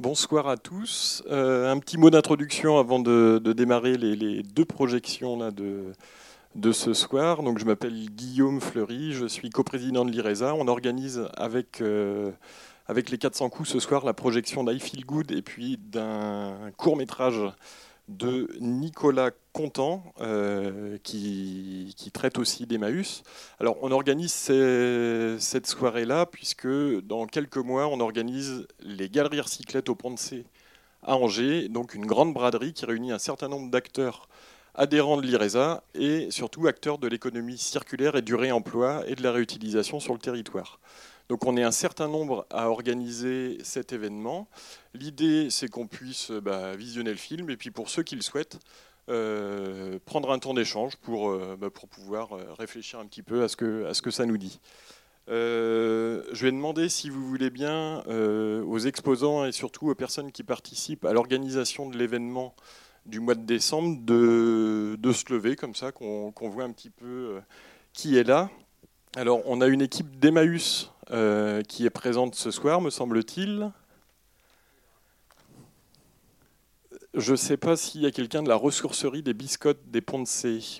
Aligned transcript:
Bonsoir 0.00 0.48
à 0.48 0.56
tous. 0.56 1.22
Euh, 1.30 1.70
un 1.70 1.78
petit 1.78 1.98
mot 1.98 2.08
d'introduction 2.08 2.78
avant 2.78 3.00
de, 3.00 3.38
démarrer 3.52 3.98
les, 3.98 4.42
deux 4.42 4.64
projections 4.64 5.36
de 5.36 6.72
ce 6.72 6.94
soir. 6.94 7.42
Donc, 7.42 7.58
je 7.58 7.66
m'appelle 7.66 8.08
Guillaume 8.08 8.62
Fleury, 8.62 9.12
je 9.12 9.26
suis 9.26 9.50
coprésident 9.50 10.06
de 10.06 10.10
l'IRESA. 10.10 10.54
On 10.54 10.68
organise 10.68 11.28
avec, 11.36 11.82
euh, 11.82 12.30
avec 12.86 13.10
les 13.10 13.18
400 13.18 13.50
coups 13.50 13.68
ce 13.68 13.78
soir 13.78 14.06
la 14.06 14.14
projection 14.14 14.64
d'I 14.64 14.80
Feel 14.80 15.04
Good 15.04 15.32
et 15.32 15.42
puis 15.42 15.76
d'un 15.76 16.54
court 16.78 16.96
métrage 16.96 17.42
de 18.08 18.48
Nicolas 18.58 19.32
Contant, 19.52 20.04
euh, 20.20 20.96
qui, 21.02 21.94
traite 22.12 22.38
aussi 22.38 22.66
d'Emmaüs. 22.66 23.24
Alors, 23.58 23.76
on 23.82 23.90
organise 23.90 24.32
cette 24.32 25.66
soirée-là, 25.66 26.26
puisque 26.26 26.68
dans 27.02 27.26
quelques 27.26 27.56
mois, 27.56 27.88
on 27.88 27.98
organise 28.00 28.66
les 28.80 29.08
Galeries 29.08 29.40
Recyclettes 29.40 29.88
au 29.88 29.96
C 30.16 30.44
à 31.02 31.16
Angers, 31.16 31.68
donc 31.68 31.94
une 31.94 32.06
grande 32.06 32.34
braderie 32.34 32.72
qui 32.72 32.84
réunit 32.84 33.12
un 33.12 33.18
certain 33.18 33.48
nombre 33.48 33.70
d'acteurs 33.70 34.28
adhérents 34.74 35.16
de 35.16 35.22
l'IRESA 35.22 35.82
et 35.94 36.30
surtout 36.30 36.66
acteurs 36.66 36.98
de 36.98 37.08
l'économie 37.08 37.58
circulaire 37.58 38.16
et 38.16 38.22
du 38.22 38.34
réemploi 38.34 39.02
et 39.06 39.14
de 39.14 39.22
la 39.22 39.32
réutilisation 39.32 40.00
sur 40.00 40.12
le 40.12 40.18
territoire. 40.18 40.78
Donc 41.28 41.44
on 41.46 41.56
est 41.56 41.62
un 41.62 41.70
certain 41.70 42.08
nombre 42.08 42.46
à 42.50 42.68
organiser 42.68 43.58
cet 43.62 43.92
événement. 43.92 44.48
L'idée, 44.94 45.48
c'est 45.50 45.68
qu'on 45.68 45.86
puisse 45.86 46.32
bah, 46.32 46.74
visionner 46.74 47.10
le 47.10 47.16
film, 47.16 47.50
et 47.50 47.56
puis 47.56 47.70
pour 47.70 47.88
ceux 47.88 48.02
qui 48.02 48.16
le 48.16 48.22
souhaitent, 48.22 48.58
prendre 49.06 50.30
un 50.30 50.38
temps 50.38 50.54
d'échange 50.54 50.96
pour, 50.96 51.30
euh, 51.30 51.56
bah, 51.58 51.70
pour 51.70 51.88
pouvoir 51.88 52.32
euh, 52.32 52.52
réfléchir 52.58 52.98
un 52.98 53.06
petit 53.06 53.22
peu 53.22 53.42
à 53.42 53.48
ce 53.48 53.56
que, 53.56 53.86
à 53.86 53.94
ce 53.94 54.02
que 54.02 54.10
ça 54.10 54.26
nous 54.26 54.38
dit. 54.38 54.60
je 55.28 56.40
vais 56.40 56.52
demander, 56.52 56.88
si 56.88 57.10
vous 57.10 57.26
voulez 57.26 57.50
bien, 57.50 58.02
aux 58.06 58.78
exposants 58.78 59.44
et 59.44 59.52
surtout 59.52 59.90
aux 59.90 59.94
personnes 59.94 60.32
qui 60.32 60.42
participent 60.42 61.04
à 61.04 61.12
l'organisation 61.12 61.88
de 61.88 61.96
l'événement 61.96 62.54
du 63.06 63.20
mois 63.20 63.34
de 63.34 63.44
décembre 63.44 63.98
de, 64.02 64.96
de 64.98 65.12
se 65.12 65.32
lever 65.32 65.56
comme 65.56 65.74
ça, 65.74 65.92
qu'on 65.92 66.32
voit 66.36 66.64
un 66.64 66.72
petit 66.72 66.90
peu 66.90 67.40
qui 67.92 68.16
est 68.16 68.24
là. 68.24 68.50
Alors, 69.16 69.42
on 69.46 69.60
a 69.60 69.66
une 69.66 69.82
équipe 69.82 70.20
d'Emmaüs 70.20 70.92
euh, 71.10 71.62
qui 71.62 71.84
est 71.84 71.90
présente 71.90 72.36
ce 72.36 72.52
soir, 72.52 72.80
me 72.80 72.90
semble-t-il. 72.90 73.72
Je 77.14 77.32
ne 77.32 77.36
sais 77.36 77.56
pas 77.56 77.76
s'il 77.76 78.02
y 78.02 78.06
a 78.06 78.10
quelqu'un 78.10 78.42
de 78.42 78.48
la 78.48 78.54
ressourcerie 78.54 79.22
des 79.22 79.34
biscottes 79.34 79.90
des 79.90 80.00
Ponts. 80.00 80.24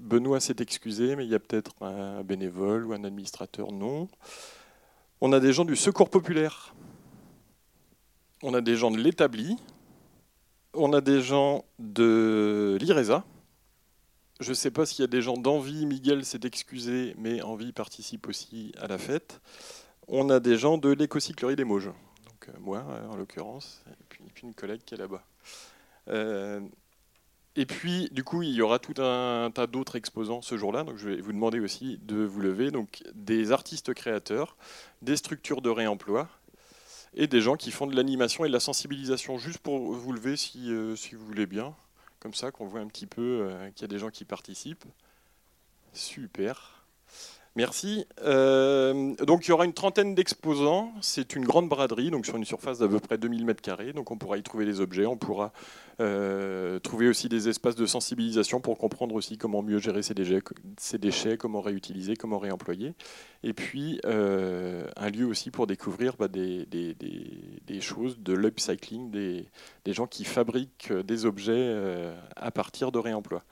Benoît 0.00 0.40
s'est 0.40 0.56
excusé, 0.58 1.14
mais 1.14 1.24
il 1.24 1.30
y 1.30 1.34
a 1.34 1.38
peut-être 1.38 1.72
un 1.80 2.24
bénévole 2.24 2.86
ou 2.86 2.92
un 2.92 3.04
administrateur, 3.04 3.70
non. 3.72 4.08
On 5.20 5.32
a 5.32 5.40
des 5.40 5.52
gens 5.52 5.64
du 5.64 5.76
Secours 5.76 6.10
populaire. 6.10 6.74
On 8.42 8.54
a 8.54 8.60
des 8.60 8.76
gens 8.76 8.90
de 8.90 8.98
l'établi. 8.98 9.56
On 10.74 10.92
a 10.92 11.00
des 11.00 11.20
gens 11.20 11.64
de 11.78 12.76
l'IRESA. 12.80 13.24
Je 14.40 14.50
ne 14.50 14.54
sais 14.54 14.70
pas 14.70 14.84
s'il 14.84 15.00
y 15.00 15.04
a 15.04 15.08
des 15.08 15.22
gens 15.22 15.36
d'Envie. 15.36 15.86
Miguel 15.86 16.24
s'est 16.24 16.40
excusé, 16.44 17.14
mais 17.18 17.40
Envie 17.42 17.72
participe 17.72 18.28
aussi 18.28 18.72
à 18.78 18.86
la 18.88 18.98
fête 18.98 19.40
on 20.08 20.30
a 20.30 20.40
des 20.40 20.56
gens 20.56 20.78
de 20.78 20.90
l'écocyclerie 20.90 21.56
des 21.56 21.64
Mauges. 21.64 21.90
Donc 22.24 22.48
euh, 22.48 22.52
moi, 22.60 22.84
en 23.10 23.16
l'occurrence, 23.16 23.82
et 23.88 24.04
puis, 24.08 24.22
une 24.42 24.54
collègue 24.54 24.82
qui 24.84 24.94
est 24.94 24.98
là-bas. 24.98 25.22
Euh, 26.08 26.60
et 27.56 27.66
puis, 27.66 28.08
du 28.12 28.22
coup, 28.22 28.42
il 28.42 28.52
y 28.52 28.60
aura 28.60 28.78
tout 28.78 29.00
un 29.00 29.50
tas 29.50 29.66
d'autres 29.66 29.96
exposants 29.96 30.42
ce 30.42 30.56
jour-là. 30.56 30.84
Donc, 30.84 30.96
je 30.98 31.08
vais 31.08 31.20
vous 31.20 31.32
demander 31.32 31.60
aussi 31.60 31.98
de 32.02 32.16
vous 32.16 32.40
lever. 32.40 32.70
Donc, 32.70 33.02
des 33.14 33.52
artistes 33.52 33.94
créateurs, 33.94 34.56
des 35.02 35.16
structures 35.16 35.62
de 35.62 35.70
réemploi 35.70 36.28
et 37.14 37.26
des 37.26 37.40
gens 37.40 37.56
qui 37.56 37.70
font 37.70 37.86
de 37.86 37.96
l'animation 37.96 38.44
et 38.44 38.48
de 38.48 38.52
la 38.52 38.60
sensibilisation. 38.60 39.38
Juste 39.38 39.58
pour 39.58 39.92
vous 39.92 40.12
lever, 40.12 40.36
si, 40.36 40.70
si 40.96 41.14
vous 41.14 41.24
voulez 41.24 41.46
bien, 41.46 41.74
comme 42.20 42.34
ça, 42.34 42.50
qu'on 42.50 42.66
voit 42.66 42.80
un 42.80 42.88
petit 42.88 43.06
peu 43.06 43.50
qu'il 43.74 43.82
y 43.82 43.84
a 43.84 43.88
des 43.88 43.98
gens 43.98 44.10
qui 44.10 44.26
participent. 44.26 44.84
Super. 45.94 46.75
Merci. 47.56 48.04
Euh, 48.22 49.14
donc 49.24 49.46
il 49.46 49.48
y 49.48 49.52
aura 49.52 49.64
une 49.64 49.72
trentaine 49.72 50.14
d'exposants. 50.14 50.92
C'est 51.00 51.34
une 51.34 51.46
grande 51.46 51.70
braderie, 51.70 52.10
donc 52.10 52.26
sur 52.26 52.36
une 52.36 52.44
surface 52.44 52.80
d'à 52.80 52.86
peu 52.86 53.00
près 53.00 53.16
2000 53.16 53.46
m2. 53.46 53.92
Donc 53.94 54.10
on 54.10 54.18
pourra 54.18 54.36
y 54.36 54.42
trouver 54.42 54.66
des 54.66 54.82
objets. 54.82 55.06
On 55.06 55.16
pourra 55.16 55.54
euh, 56.00 56.78
trouver 56.80 57.08
aussi 57.08 57.30
des 57.30 57.48
espaces 57.48 57.74
de 57.74 57.86
sensibilisation 57.86 58.60
pour 58.60 58.76
comprendre 58.76 59.14
aussi 59.14 59.38
comment 59.38 59.62
mieux 59.62 59.78
gérer 59.78 60.02
ces 60.02 60.12
déchets, 60.98 61.38
comment 61.38 61.62
réutiliser, 61.62 62.14
comment 62.14 62.38
réemployer. 62.38 62.92
Et 63.42 63.54
puis 63.54 64.02
euh, 64.04 64.86
un 64.94 65.08
lieu 65.08 65.24
aussi 65.24 65.50
pour 65.50 65.66
découvrir 65.66 66.16
bah, 66.18 66.28
des, 66.28 66.66
choses 67.80 68.18
de 68.18 68.34
l'upcycling, 68.34 69.10
des, 69.10 69.48
des 69.86 69.92
gens 69.94 70.06
qui 70.06 70.24
fabriquent 70.24 70.92
des 70.92 71.24
objets 71.24 71.74
à 72.36 72.50
partir 72.50 72.92
de 72.92 72.98
réemploi. 72.98 73.44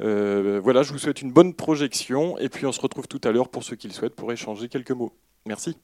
Euh, 0.00 0.60
voilà, 0.62 0.82
je 0.82 0.92
vous 0.92 0.98
souhaite 0.98 1.22
une 1.22 1.32
bonne 1.32 1.54
projection 1.54 2.36
et 2.38 2.48
puis 2.48 2.66
on 2.66 2.72
se 2.72 2.80
retrouve 2.80 3.06
tout 3.06 3.20
à 3.24 3.30
l'heure 3.30 3.48
pour 3.48 3.62
ceux 3.62 3.76
qui 3.76 3.86
le 3.88 3.92
souhaitent 3.92 4.16
pour 4.16 4.32
échanger 4.32 4.68
quelques 4.68 4.90
mots. 4.90 5.12
Merci. 5.46 5.76